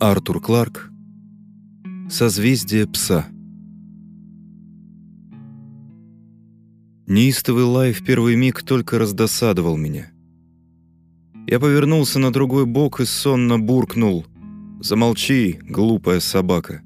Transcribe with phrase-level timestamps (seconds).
[0.00, 0.92] Артур Кларк
[2.08, 3.26] Созвездие пса
[7.08, 10.12] Неистовый лай в первый миг только раздосадовал меня.
[11.48, 14.24] Я повернулся на другой бок и сонно буркнул
[14.80, 16.82] «Замолчи, глупая собака».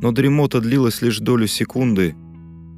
[0.00, 2.14] Но дремота длилась лишь долю секунды.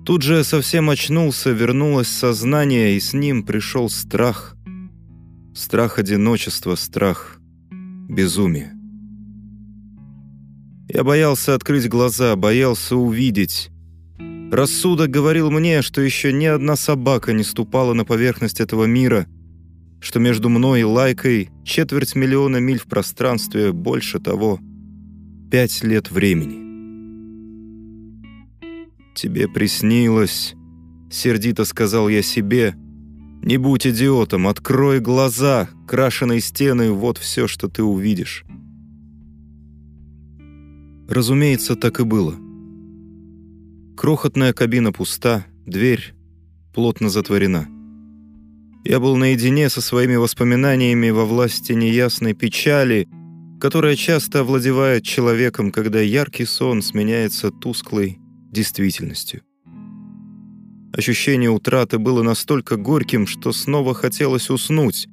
[0.05, 4.57] Тут же я совсем очнулся, вернулось сознание, и с ним пришел страх.
[5.55, 7.40] Страх одиночества, страх
[8.11, 8.73] безумия.
[10.89, 13.71] Я боялся открыть глаза, боялся увидеть.
[14.51, 19.27] Рассудок говорил мне, что еще ни одна собака не ступала на поверхность этого мира,
[20.01, 24.59] что между мной и Лайкой четверть миллиона миль в пространстве, больше того,
[25.51, 26.69] пять лет времени.
[29.15, 30.55] «Тебе приснилось»,—
[31.11, 32.75] сердито сказал я себе,—
[33.43, 38.45] не будь идиотом, открой глаза, крашеные стены— вот все, что ты увидишь.
[41.09, 42.37] Разумеется, так и было.
[43.97, 46.15] Крохотная кабина пуста, дверь
[46.75, 47.67] плотно затворена.
[48.85, 53.09] Я был наедине со своими воспоминаниями во власти неясной печали,
[53.61, 58.19] которая часто овладевает человеком, когда яркий сон сменяется тусклой
[58.51, 59.43] действительностью.
[60.93, 65.09] Ощущение утраты было настолько горьким, что снова хотелось уснуть.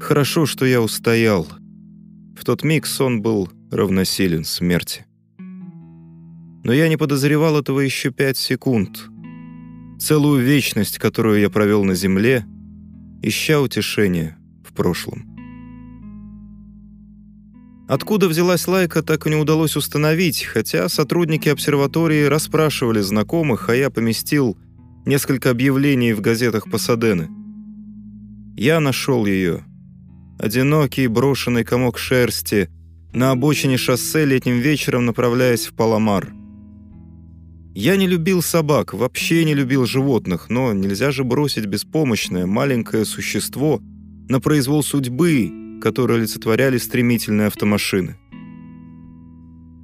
[0.00, 1.48] Хорошо, что я устоял.
[2.38, 5.04] В тот миг сон был равносилен смерти.
[6.62, 9.08] Но я не подозревал этого еще пять секунд.
[9.98, 12.44] Целую вечность, которую я провел на земле,
[13.20, 15.28] ища утешения в прошлом.
[17.88, 23.90] Откуда взялась лайка, так и не удалось установить, хотя сотрудники обсерватории расспрашивали знакомых, а я
[23.90, 24.56] поместил
[25.08, 27.28] несколько объявлений в газетах Пасадены.
[28.56, 29.64] Я нашел ее.
[30.38, 32.68] Одинокий брошенный комок шерсти
[33.14, 36.28] на обочине шоссе летним вечером, направляясь в Паламар.
[37.74, 43.80] Я не любил собак, вообще не любил животных, но нельзя же бросить беспомощное маленькое существо
[44.28, 48.18] на произвол судьбы, которое олицетворяли стремительные автомашины.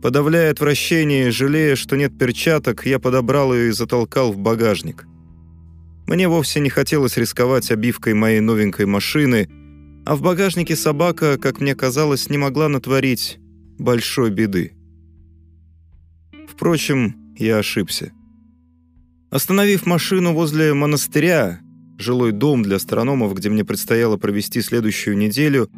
[0.02, 5.06] Подавляя отвращение, жалея, что нет перчаток, я подобрал ее и затолкал в багажник.
[6.06, 9.48] Мне вовсе не хотелось рисковать обивкой моей новенькой машины,
[10.04, 13.38] а в багажнике собака, как мне казалось, не могла натворить
[13.78, 14.74] большой беды.
[16.46, 18.12] Впрочем, я ошибся.
[19.30, 21.60] Остановив машину возле монастыря,
[21.98, 25.70] жилой дом для астрономов, где мне предстояло провести следующую неделю,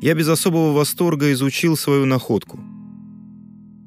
[0.00, 2.60] я без особого восторга изучил свою находку.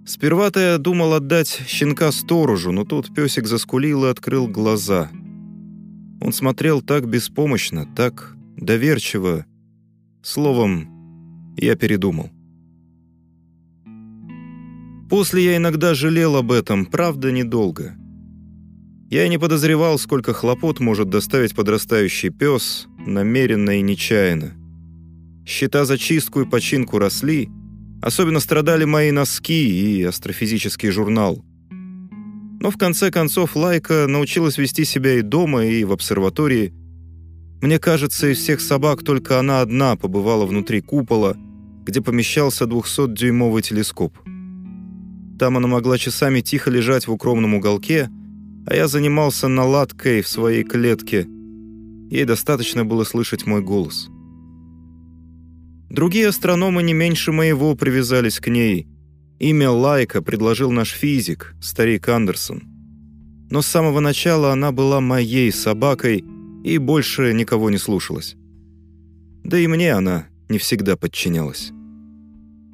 [0.05, 5.09] Сперва-то я думал отдать щенка сторожу, но тут песик заскулил и открыл глаза—
[6.19, 9.45] он смотрел так беспомощно, так доверчиво.
[10.22, 12.31] Словом, я передумал.
[15.09, 17.95] После я иногда жалел об этом, правда, недолго.
[19.09, 24.53] Я и не подозревал, сколько хлопот может доставить подрастающий пес, намеренно и нечаянно.
[25.45, 27.50] Счета за чистку и починку росли,
[28.01, 31.45] особенно страдали мои носки и астрофизический журнал.
[32.59, 36.73] Но в конце концов Лайка научилась вести себя и дома, и в обсерватории.
[37.62, 41.38] Мне кажется, из всех собак только она одна побывала внутри купола,
[41.84, 44.18] где помещался 200-дюймовый телескоп.
[45.40, 48.09] Там она могла часами тихо лежать в укромном уголке,
[48.66, 51.28] а я занимался наладкой в своей клетке.
[52.09, 54.09] Ей достаточно было слышать мой голос.
[55.89, 58.88] Другие астрономы не меньше моего привязались к ней—
[59.39, 62.63] Имя Лайка предложил наш физик, старик Андерсон.
[63.51, 66.25] Но с самого начала она была моей собакой
[66.63, 68.35] и больше никого не слушалась.
[69.43, 71.71] Да и мне она не всегда подчинялась.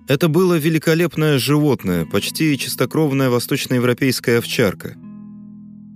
[0.07, 4.96] Это было великолепное животное, почти чистокровная восточноевропейская овчарка.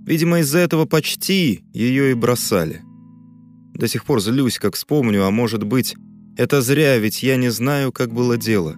[0.06, 2.82] Видимо, из-за этого почти ее и бросали.
[3.74, 5.96] До сих пор злюсь, как вспомню, а может быть,
[6.36, 8.76] это зря, ведь я не знаю, как было дело.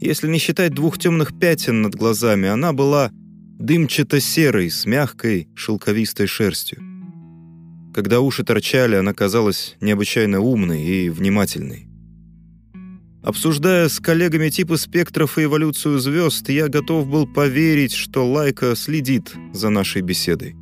[0.00, 3.10] Если не считать двух темных пятен над глазами, она была
[3.58, 6.82] дымчато-серой, с мягкой, шелковистой шерстью.
[7.94, 11.88] Когда уши торчали, она казалась необычайно умной и внимательной.
[13.22, 19.32] Обсуждая с коллегами типы спектров и эволюцию звезд, я готов был поверить, что Лайка следит
[19.54, 20.54] за нашей беседой.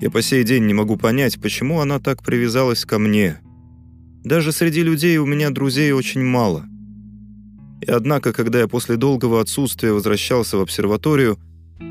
[0.00, 3.38] Я по сей день не могу понять, почему она так привязалась ко мне.
[4.24, 6.66] Даже среди людей у меня друзей очень мало.
[7.82, 11.38] И однако, когда я после долгого отсутствия возвращался в обсерваторию,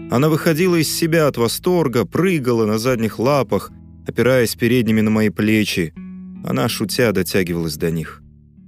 [0.10, 3.72] она выходила из себя от восторга, прыгала на задних лапах,
[4.08, 5.94] опираясь передними на мои плечи.
[6.46, 8.22] Она, шутя, дотягивалась до них.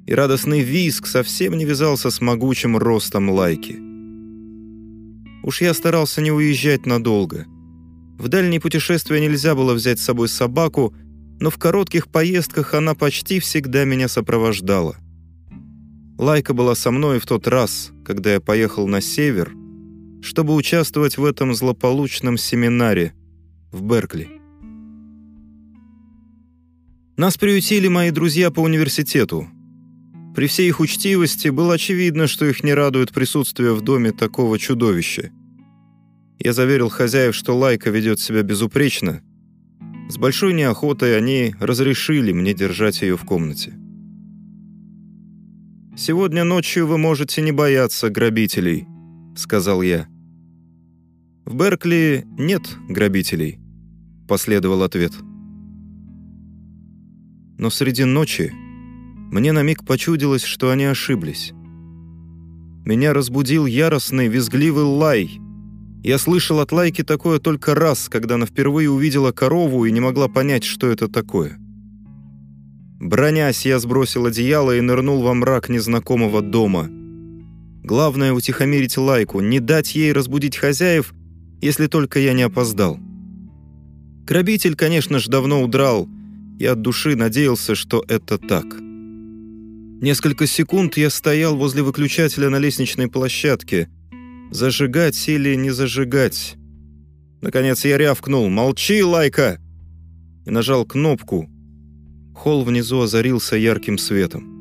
[0.05, 3.79] и радостный визг совсем не вязался с могучим ростом лайки.
[5.43, 7.45] Уж я старался не уезжать надолго.
[8.19, 10.93] В дальние путешествия нельзя было взять с собой собаку,
[11.39, 14.97] но в коротких поездках она почти всегда меня сопровождала.
[16.23, 19.53] Лайка была со мной в тот раз, когда я поехал на север,
[20.21, 23.13] чтобы участвовать в этом злополучном семинаре
[23.73, 24.29] в Беркли.
[27.17, 29.49] Нас приютили мои друзья по университету.
[30.33, 35.29] При всей их учтивости было очевидно, что их не радует присутствие в доме такого чудовища.
[36.39, 39.21] Я заверил хозяев, что Лайка ведет себя безупречно.
[40.09, 43.73] С большой неохотой они разрешили мне держать ее в комнате.
[45.95, 48.87] «Сегодня ночью вы можете не бояться грабителей»,—
[49.35, 50.07] сказал я.
[51.45, 53.59] «В Беркли нет грабителей»,—
[54.27, 55.13] последовал ответ.
[57.59, 58.51] Но среди ночи
[59.31, 61.51] мне на миг почудилось, что они ошиблись.
[62.85, 65.39] Меня разбудил яростный, визгливый лай.
[66.03, 70.27] Я слышал от Лайки такое только раз, когда она впервые увидела корову и не могла
[70.27, 71.59] понять, что это такое.
[73.03, 76.87] Бронясь, я сбросил одеяло и нырнул во мрак незнакомого дома.
[77.83, 81.13] Главное— утихомирить Лайку, не дать ей разбудить хозяев,
[81.61, 82.97] если только я не опоздал.
[84.25, 86.07] Грабитель, конечно же, давно удрал.
[86.57, 88.63] Я от души надеялся, что это так.
[88.79, 93.89] Несколько секунд я стоял возле выключателя на лестничной площадке.
[94.49, 96.55] Зажигать или не зажигать?
[97.41, 99.59] Наконец я рявкнул «Молчи, Лайка!»
[100.45, 101.49] и нажал кнопку—
[102.33, 104.53] Холл внизу озарился ярким светом.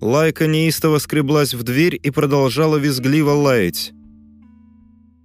[0.00, 3.92] Лайка неистово скреблась в дверь и продолжала визгливо лаять.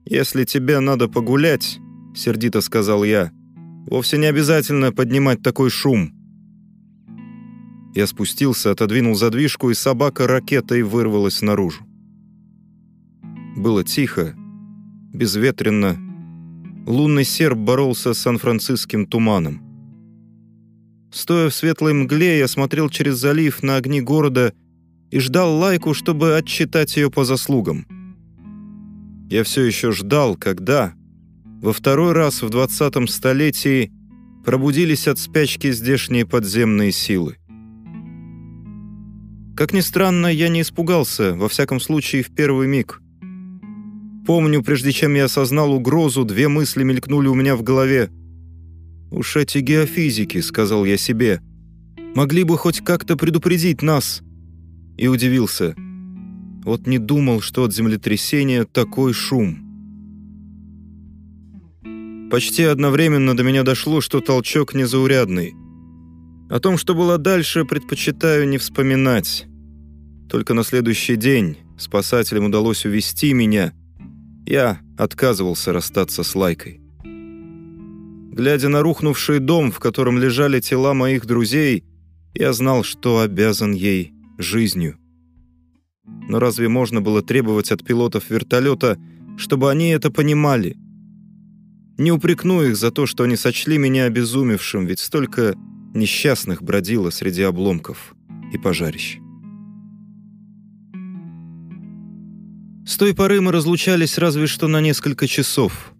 [0.06, 1.80] «Если тебе надо погулять»,—
[2.16, 3.32] сердито сказал я,—
[3.90, 6.14] «вовсе не обязательно поднимать такой шум».
[7.94, 11.84] Я спустился, отодвинул задвижку, и собака ракетой вырвалась наружу.
[13.58, 14.36] Было тихо,
[15.14, 15.98] безветренно.
[16.88, 19.69] Лунный серп боролся с сан-франциским туманом.
[21.12, 24.54] Стоя в светлой мгле, я смотрел через залив на огни города
[25.10, 27.88] и ждал Лайку, чтобы отчитать ее по заслугам.
[29.30, 30.94] Я все еще ждал, когда,
[31.62, 33.92] во второй раз в двадцатом столетии,
[34.46, 37.38] пробудились от спячки здешние подземные силы.
[39.56, 43.02] Как ни странно, я не испугался, во всяком случае, в первый миг.
[44.26, 48.10] Помню, прежде чем я осознал угрозу, две мысли мелькнули у меня в голове.
[49.12, 51.42] «Уж эти геофизики»,— сказал я себе,—
[52.16, 54.22] «могли бы хоть как-то предупредить нас».
[54.98, 55.76] И удивился.
[56.64, 59.66] Вот не думал, что от землетрясения такой шум.
[62.30, 65.56] Почти одновременно до меня дошло, что толчок незаурядный.
[66.50, 69.48] О том, что было дальше, предпочитаю не вспоминать.
[70.30, 73.74] Только на следующий день спасателям удалось увести меня.
[74.46, 76.79] Я отказывался расстаться с Лайкой.
[78.40, 81.84] Глядя на рухнувший дом, в котором лежали тела моих друзей,
[82.34, 84.98] я знал, что обязан ей жизнью.
[86.30, 88.98] Но разве можно было требовать от пилотов вертолета,
[89.38, 90.78] чтобы они это понимали?
[91.98, 95.56] Не упрекну их за то, что они сочли меня обезумевшим, ведь столько
[95.94, 98.16] несчастных бродило среди обломков
[98.54, 99.18] и пожарищ.
[102.88, 105.94] С той поры мы разлучались разве что на несколько часов.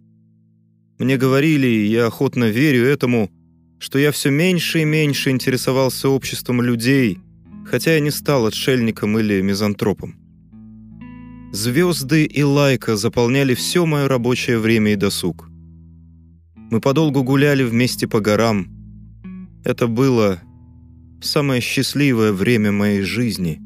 [1.00, 3.30] Мне говорили, и я охотно верю этому,
[3.78, 7.18] что я все меньше и меньше интересовался обществом людей,
[7.64, 10.16] хотя я не стал отшельником или мизантропом.
[11.52, 15.48] Звезды и лайка заполняли все мое рабочее время и досуг.
[16.70, 18.68] Мы подолгу гуляли вместе по горам.
[19.64, 20.42] Это было
[21.22, 23.58] самое счастливое время моей жизни.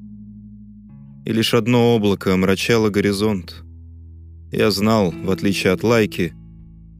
[1.25, 3.65] И лишь одно облако омрачало горизонт.
[4.53, 6.33] Я знал, в отличие от лайки,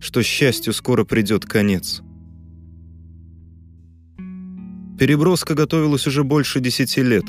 [0.05, 2.03] что счастью скоро придет конец.
[4.99, 7.25] Переброска готовилась уже больше десяти лет.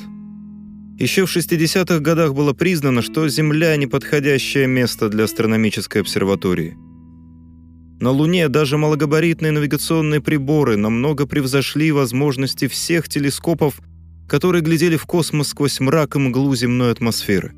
[0.99, 6.77] Еще в 60-х годах было признано, что Земля– неподходящее место для астрономической обсерватории.
[8.01, 13.79] На Луне даже малогабаритные навигационные приборы намного превзошли возможности всех телескопов,
[14.27, 17.53] которые глядели в космос сквозь мрак и мглу земной атмосферы.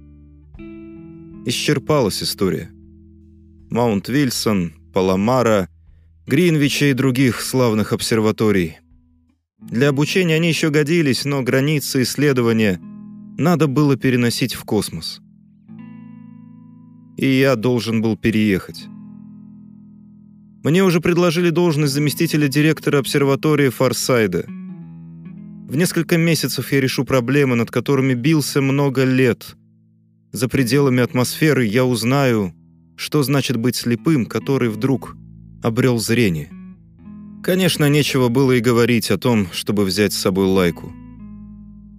[1.45, 2.69] Исчерпалась история.
[3.69, 5.69] Маунт Вильсон, Паламара,
[6.25, 8.79] Гринвича и других славных обсерваторий.
[9.59, 12.79] Для обучения они еще годились, но границы исследования
[13.37, 15.21] надо было переносить в космос.
[17.15, 18.87] И я должен был переехать.
[20.63, 24.47] Мне уже предложили должность заместителя директора обсерватории Фарсайда.
[24.47, 29.57] В несколько месяцев я решу проблемы, над которыми бился много лет.
[30.31, 32.55] За пределами атмосферы я узнаю,
[32.97, 35.15] что значит быть слепым, который вдруг
[35.63, 36.51] обрел зрение.
[37.43, 40.91] Конечно, нечего было и говорить о том, чтобы взять с собой лайку.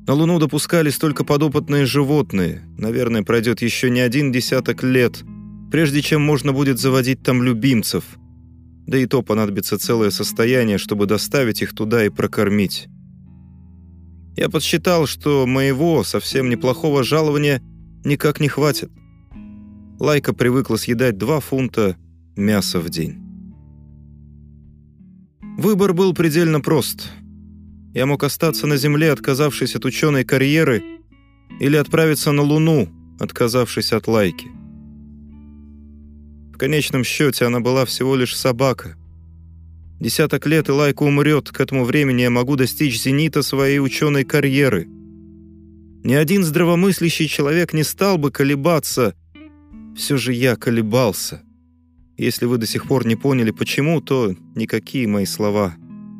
[0.07, 2.65] На Луну допускались только подопытные животные.
[2.77, 5.23] Наверное, пройдет еще не один десяток лет,
[5.71, 8.05] прежде чем можно будет заводить там любимцев.
[8.87, 12.89] Да и то понадобится целое состояние, чтобы доставить их туда и прокормить.
[14.37, 17.61] Я подсчитал, что моего совсем неплохого жалования
[18.05, 18.91] никак не хватит.
[20.01, 21.97] Лайка привыкла съедать 2 фунта
[22.37, 23.17] мяса в день.
[25.59, 27.11] Выбор был предельно прост.
[27.95, 30.85] Я мог остаться на Земле, отказавшись от ученой карьеры,
[31.59, 32.89] или отправиться на Луну,
[33.19, 34.47] отказавшись от Лайки.
[36.55, 38.97] В конечном счете она была всего лишь собака.
[39.99, 44.87] Десяток лет и Лайка умрет, к этому времени я могу достичь зенита своей ученой карьеры.
[46.05, 49.17] Ни один здравомыслящий человек не стал бы колебаться–
[49.99, 51.43] все же я колебался.
[52.17, 55.75] Если вы до сих пор не поняли, почему, то никакие мои слова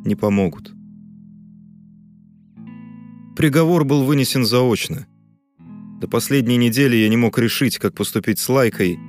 [0.05, 0.73] не помогут.
[3.37, 5.07] Приговор был вынесен заочно.
[6.01, 8.99] До последней недели я не мог решить, как поступить с Лайкой,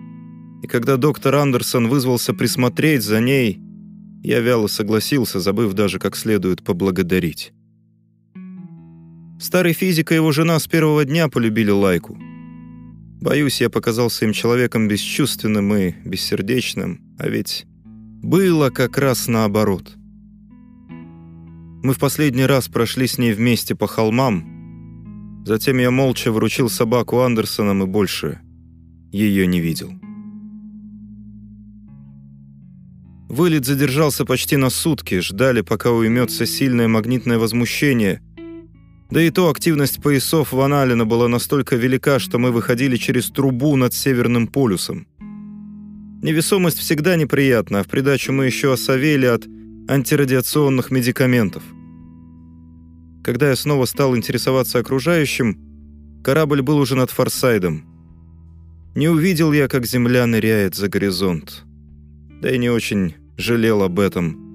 [0.62, 3.60] и когда доктор Андерсон вызвался присмотреть за ней,
[4.22, 7.52] я вяло согласился, забыв даже как следует поблагодарить.
[9.40, 12.16] Старый физик и его жена с первого дня полюбили Лайку—
[13.20, 17.66] Боюсь, я показался им человеком бесчувственным и бессердечным, а ведь
[18.22, 19.94] было как раз наоборот.
[21.82, 27.20] Мы в последний раз прошли с ней вместе по холмам, затем я молча вручил собаку
[27.20, 28.40] Андерсонам и больше
[29.12, 29.92] ее не видел.
[33.28, 38.22] Вылет задержался почти на сутки, ждали, пока уймется сильное магнитное возмущение,
[39.10, 43.76] да и то активность поясов Ван Аллена была настолько велика, что мы выходили через трубу
[43.76, 45.06] над Северным полюсом.
[46.22, 49.46] Невесомость всегда неприятна, а в придачу мы еще осовели от
[49.88, 51.62] антирадиационных медикаментов.
[53.24, 55.58] Когда я снова стал интересоваться окружающим,
[56.22, 57.84] корабль был уже над Форсайдом.
[58.94, 61.64] Не увидел я, как Земля ныряет за горизонт.
[62.40, 64.46] Да и не очень жалел об этом–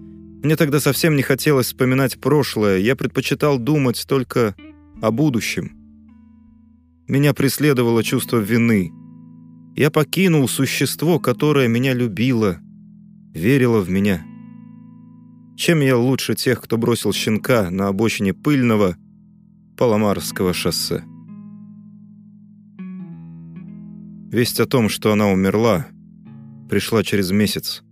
[0.45, 4.55] мне тогда совсем не хотелось вспоминать прошлое, я предпочитал думать только
[5.01, 5.71] о будущем.
[7.07, 8.91] Меня преследовало чувство вины.
[9.75, 12.59] Я покинул существо, которое меня любило,
[13.33, 14.23] верило в меня.
[15.57, 18.97] Чем я лучше тех, кто бросил щенка на обочине пыльного
[19.77, 21.03] Паломарского шоссе?
[24.31, 25.87] Весть о том, что она умерла,
[26.69, 27.84] пришла через месяц.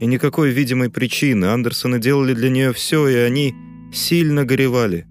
[0.00, 1.46] И никакой видимой причины.
[1.46, 3.54] Андерсоны делали для нее все, и они
[3.92, 5.06] сильно горевали.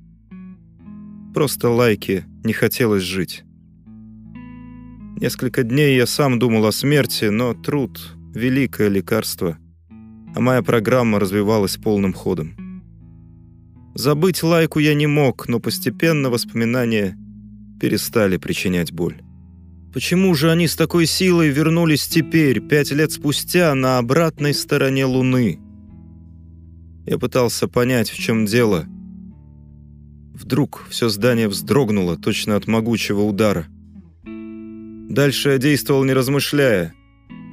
[1.34, 3.44] Просто лайки не хотелось жить.
[5.20, 9.58] Несколько дней я сам думал о смерти, но труд— великое лекарство,
[10.36, 12.56] а моя программа развивалась полным ходом.
[13.96, 17.18] Забыть лайку я не мог, но постепенно воспоминания
[17.80, 19.25] перестали причинять боль.
[19.96, 25.58] Почему же они с такой силой вернулись теперь, пять лет спустя, на обратной стороне Луны?
[27.06, 28.88] Я пытался понять, в чем дело.
[30.34, 33.68] Вдруг все здание вздрогнуло, точно от могучего удара.
[34.26, 36.94] Дальше я действовал не размышляя.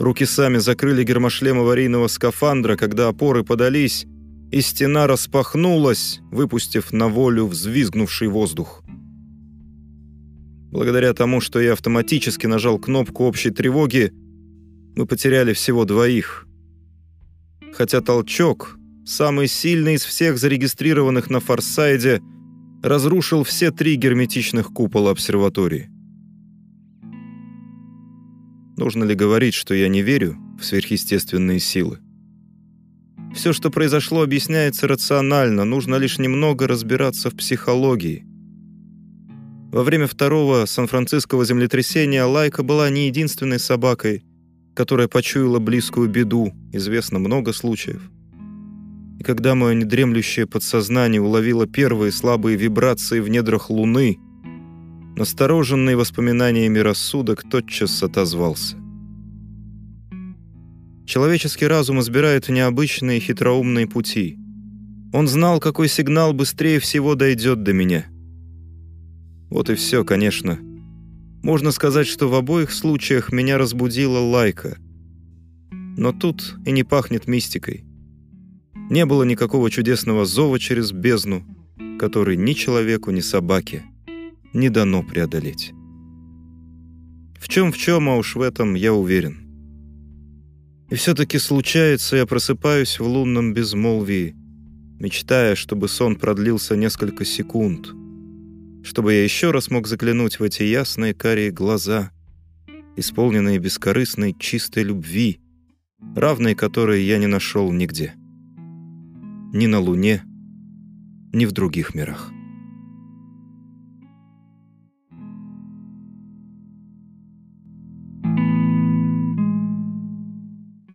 [0.01, 4.05] Руки сами закрыли гермошлем аварийного скафандра, когда опоры подались,
[4.51, 8.82] и стена распахнулась, выпустив на волю взвизгнувший воздух.
[10.73, 14.11] Благодаря тому, что я автоматически нажал кнопку общей тревоги,
[14.97, 16.47] мы потеряли всего двоих.
[17.75, 22.23] Хотя толчок, самый сильный из всех зарегистрированных на Форсайде,
[22.83, 25.91] разрушил все три герметичных купола обсерватории.
[28.79, 31.99] Нужно ли говорить, что я не верю в сверхъестественные силы?
[33.35, 38.25] Все, что произошло, объясняется рационально, нужно лишь немного разбираться в психологии–
[39.73, 44.23] во время второго сан-франциского землетрясения Лайка была не единственной собакой,
[44.75, 48.03] которая почуяла близкую беду, известно много случаев.
[49.19, 54.19] И когда мое недремлющее подсознание уловило первые слабые вибрации в недрах Луны,
[55.17, 58.77] настороженный воспоминаниями рассудок тотчас отозвался.
[61.07, 64.39] Человеческий разум избирает необычные хитроумные пути.
[65.15, 68.07] Он знал, какой сигнал быстрее всего дойдет до меня—
[69.53, 70.59] вот и все, конечно.
[71.43, 74.79] Можно сказать, что в обоих случаях меня разбудила лайка.
[75.71, 77.85] Но тут и не пахнет мистикой.
[78.89, 81.45] Не было никакого чудесного зова через бездну.
[81.99, 83.85] который ни человеку, ни собаке
[84.53, 85.73] не дано преодолеть.
[87.39, 89.39] В чем в чем, а уж в этом я уверен.
[90.91, 94.35] И все-таки случается, я просыпаюсь в лунном безмолвии,
[94.99, 97.95] мечтая, чтобы сон продлился несколько секунд,
[98.83, 102.11] чтобы я еще раз мог заглянуть в эти ясные карие глаза,
[102.97, 105.41] исполненные бескорыстной чистой любви,
[106.15, 108.15] равной которой я не нашел нигде.
[109.55, 110.23] Ни на Луне,
[111.33, 112.33] ни в других мирах.